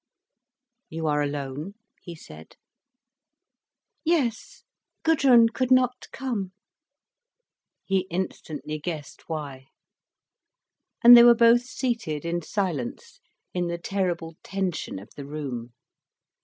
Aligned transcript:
"You 0.89 1.05
are 1.05 1.21
alone?" 1.21 1.75
he 2.01 2.15
said. 2.15 2.55
"Yes—Gudrun 4.03 5.49
could 5.49 5.69
not 5.69 6.07
come." 6.11 6.53
He 7.85 8.07
instantly 8.09 8.79
guessed 8.79 9.29
why. 9.29 9.67
And 11.03 11.15
they 11.15 11.21
were 11.21 11.35
both 11.35 11.61
seated 11.65 12.25
in 12.25 12.41
silence, 12.41 13.19
in 13.53 13.67
the 13.67 13.77
terrible 13.77 14.37
tension 14.41 14.97
of 14.97 15.09
the 15.15 15.27
room. 15.27 15.71